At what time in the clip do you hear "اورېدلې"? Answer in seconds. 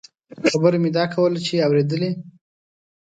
1.67-2.11